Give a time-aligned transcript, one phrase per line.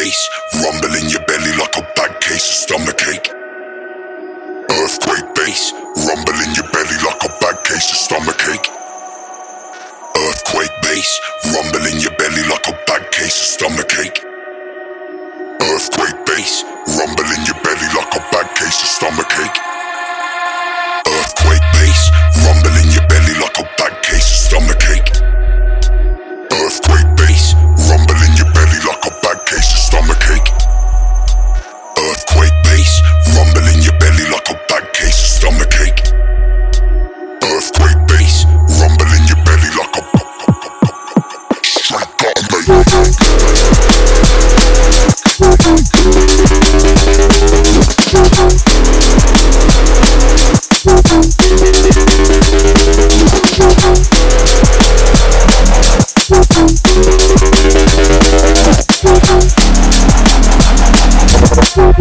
[0.00, 0.22] mace,
[0.62, 3.28] rumble in your belly like a bad case of stomach ache.
[4.78, 5.72] Earthquake bass,
[6.06, 8.68] rumble in your belly like a bad case of stomach ache.
[10.26, 11.10] Earthquake bass,
[11.54, 12.97] rumble in your belly like a bad